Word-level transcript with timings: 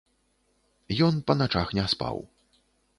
Ён 1.09 1.21
па 1.29 1.37
начах 1.45 1.67
не 1.81 1.87
спаў. 1.97 2.17